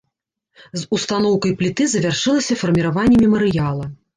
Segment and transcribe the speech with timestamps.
[0.83, 3.85] З устаноўкай пліты завяршылася фарміраванне мемарыяла.